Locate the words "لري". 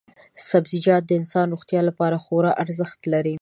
3.13-3.29